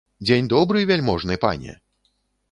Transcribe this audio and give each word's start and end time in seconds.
Дзень 0.27 0.47
добры, 0.53 0.79
вяльможны 0.91 1.37
пане! 1.43 1.75